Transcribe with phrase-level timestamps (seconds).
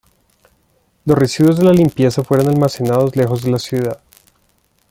[1.05, 4.01] Los residuos de la limpieza fueron almacenados lejos de la ciudad.